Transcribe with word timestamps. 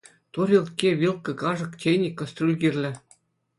Турилкке, 0.33 0.89
вилка, 0.99 1.33
кашӑк, 1.41 1.71
чейник, 1.81 2.13
кастрюль 2.19 2.59
кирлӗ. 2.61 2.91